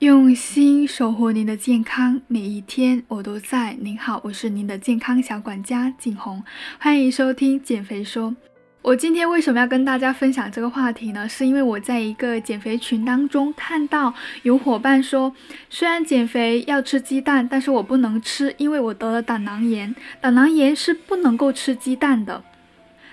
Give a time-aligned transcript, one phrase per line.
[0.00, 3.76] 用心守护您的健康，每一天我都在。
[3.80, 6.42] 您好，我是您的健康小管家景红，
[6.78, 8.34] 欢迎收听减肥说。
[8.80, 11.28] 我今天为什么要跟大家分享这个话题呢？
[11.28, 15.34] 是因为我在一个减肥群当中看到有伙伴说，
[15.68, 22.42] 虽然减肥要吃鸡蛋，但是我不能吃，因为我得了胆囊炎，胆囊炎是不能够吃鸡蛋的。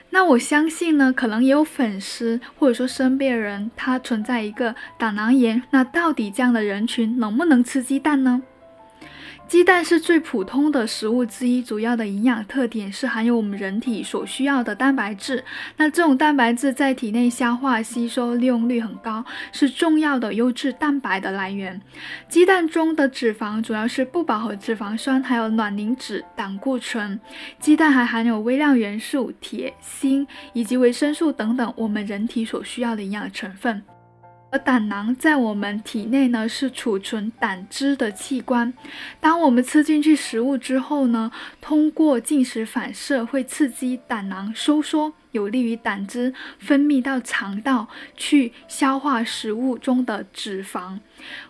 [0.09, 5.61] 那我相信呢，可能也有粉丝或者说身边人，他存在一个胆囊炎。
[5.71, 8.41] 那到底这样的人群能不能吃鸡蛋呢？
[9.47, 15.41] 鸡蛋是最普通的食物之一，主要的营养特点是含有我们人体所需要的蛋白质。
[15.77, 19.23] 那这种蛋白质在体内消化吸收利用率很高，
[19.53, 21.81] 是重要的优质蛋白的来源。
[22.27, 27.17] 鸡蛋中的脂肪主要是不饱和脂肪酸，还有卵磷脂、胆固醇。
[27.57, 33.81] 鸡蛋还含有微量元素铁、锌以及维生素等等我们人体所需要的营养成分。
[34.49, 38.73] 而胆囊在我们体内呢，是储存胆汁的器官。
[39.19, 50.97] 当我们吃进去食物之后呢，通过进食反射会刺激胆囊收缩，有利于胆汁分泌到肠道去消化食物中的脂肪。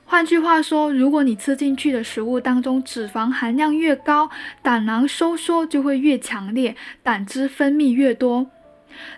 [0.04, 4.32] 换句话说，如果你吃进去的食物当中脂肪含量越高，
[4.64, 8.48] 胆囊收缩就会越强烈，胆汁分泌越多。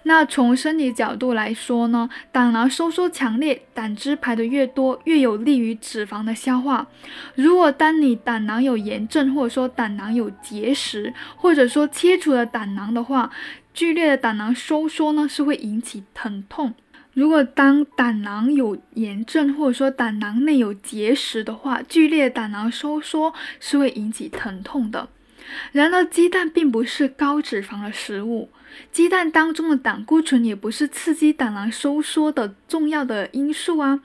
[0.03, 6.87] 那从生理角度来说呢，胆囊收缩强烈，胆汁排得越多，越有利于脂肪的消化。
[7.35, 13.29] 如果当你胆囊有炎症，或者说胆囊有结石，或者说切除了胆囊的话，
[13.73, 16.73] 剧烈的胆囊收缩呢是会引起疼痛。
[17.13, 25.09] 如果当胆囊有炎症，或者说胆囊内有结石的话，剧烈胆囊收缩是会引起疼痛的。
[25.71, 28.49] 然而，鸡蛋并不是高脂肪的食物。
[28.91, 34.01] 鸡蛋当中的胆固醇也不是刺激胆囊收缩的重要的因素啊。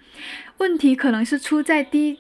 [0.59, 2.19] 问题可能是出在低，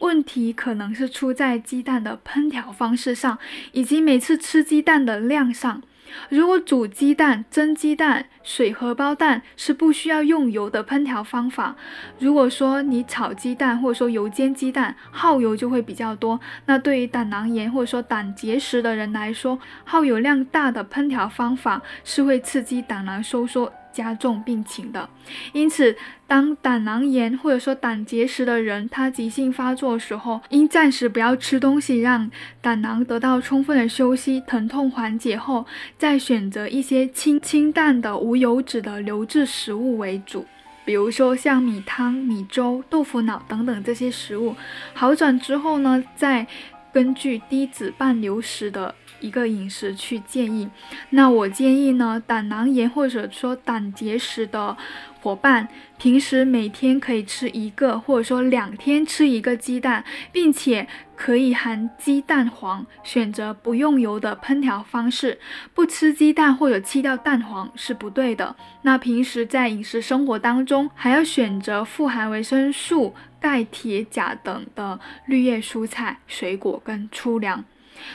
[0.00, 3.38] 问题可能是出在鸡蛋的烹调方式上，
[3.72, 5.82] 以及每次吃鸡蛋的量上。
[6.28, 11.76] 如果煮鸡蛋、蒸鸡蛋、水荷包蛋是不需要用油的烹调方法，
[12.18, 16.38] 如果说你炒鸡蛋或者说油煎鸡蛋，耗油就会比较多。
[16.66, 23.72] 那对于胆囊炎或者说胆结石的人来说，耗油量大的烹调方法是会刺激胆囊收缩。
[23.92, 25.08] 加重病情的，
[25.52, 35.66] 因此，当胆囊炎或者说胆结石的人，他急性发作的时候，应暂时不要吃东西，让胆囊得到充分的休息，疼痛缓解后，
[35.98, 40.46] 再选择一些清清淡的无油脂的流质食物为主，
[40.84, 44.56] 比如说像米汤、米粥、豆腐脑等等这些食物。
[44.94, 46.46] 好转之后呢，再
[46.92, 48.94] 根据低脂半流食的。
[49.20, 50.68] 一个饮食去建议，
[51.10, 54.76] 那我建议呢，胆囊炎或者说胆结石的
[55.22, 55.68] 伙伴，
[55.98, 65.38] 平时每天可以吃一个，或者说两天吃一个鸡蛋，并且可以含鸡蛋黄，选择不用油的烹调方式，
[65.72, 68.56] 不吃鸡蛋或者弃掉蛋黄是不对的。
[68.82, 77.64] 那平时在饮食生活当中，还要选择富含维生素、钙、铁、钾等的绿叶蔬菜、水果跟粗粮。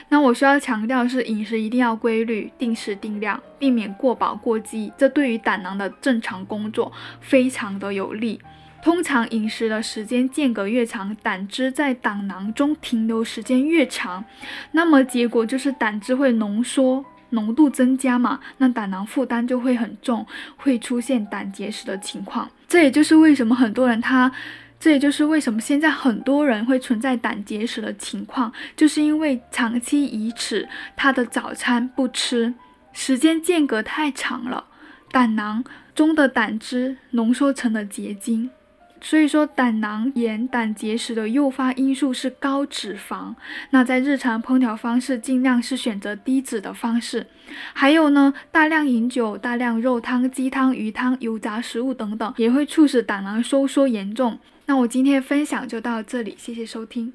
[0.09, 8.39] 那我需要强调的是饮食一定要规律、定时定量，避免过饱过饥，这对于胆囊的正常工作非常的有利。
[8.83, 14.23] 通常饮食的时间间隔越长，胆汁在胆囊中停留时间越长，
[14.71, 22.49] 那么结果就是胆汁会浓缩，浓度增加嘛，那胆囊负担就会很重，会出现胆结石的情况。
[22.67, 24.31] 这也就是为什么很多人他。
[24.79, 32.53] 这也就是为什么现在很多人会存在胆结石的情况，就是因为长期以此，他的早餐不吃，
[32.93, 34.65] 时间间隔太长了，
[35.11, 35.63] 胆囊
[35.95, 38.51] 中的胆汁浓缩成了结晶。
[38.99, 43.35] 所以说，胆囊炎、胆结石的诱发因素是高脂肪。
[43.69, 47.27] 那在日常烹调方式，尽量是选择低脂的方式。
[47.73, 54.37] 还有呢，大量饮酒、大量肉汤、鸡汤、鱼汤、油炸食物等等，也会促使胆囊收缩严重。
[54.65, 57.13] 那我今天的分享就到这里，谢谢收听。